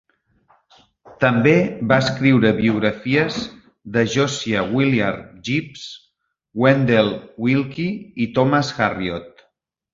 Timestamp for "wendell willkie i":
6.65-8.31